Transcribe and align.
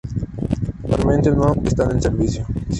Actualmente 0.81 1.29
no 1.29 1.53
están 1.63 1.91
en 1.91 2.01
servicio. 2.01 2.47